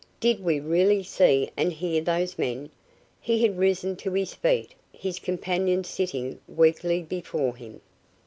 [0.19, 2.71] Did we really see and hear those men?"
[3.19, 7.81] He had risen to his feet, his companion sitting weakly before him.